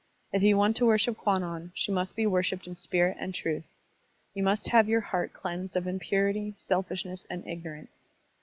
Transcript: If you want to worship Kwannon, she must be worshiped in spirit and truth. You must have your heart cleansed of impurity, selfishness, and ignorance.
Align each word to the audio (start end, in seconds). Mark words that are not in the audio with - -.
If 0.33 0.41
you 0.41 0.57
want 0.57 0.75
to 0.77 0.85
worship 0.87 1.15
Kwannon, 1.15 1.73
she 1.75 1.91
must 1.91 2.15
be 2.15 2.25
worshiped 2.25 2.65
in 2.65 2.75
spirit 2.75 3.17
and 3.19 3.35
truth. 3.35 3.65
You 4.33 4.41
must 4.41 4.69
have 4.69 4.89
your 4.89 5.01
heart 5.01 5.31
cleansed 5.31 5.75
of 5.77 5.85
impurity, 5.85 6.55
selfishness, 6.57 7.27
and 7.29 7.45
ignorance. 7.45 8.09